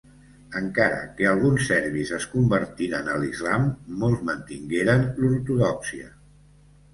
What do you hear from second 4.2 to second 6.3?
mantingueren l'ortodòxia.